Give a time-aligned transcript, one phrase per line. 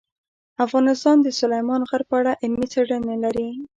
[0.65, 3.47] افغانستان د سلیمان غر په اړه علمي څېړنې لري.